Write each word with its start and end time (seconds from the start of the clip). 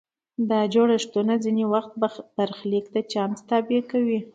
دا 0.49 0.59
جوړښتونه 0.73 1.33
ځینې 1.43 1.63
وخت 1.73 1.91
برخلیک 2.37 2.85
د 2.95 2.97
چانس 3.11 3.39
تابع 3.49 3.81
کوي. 3.91 4.19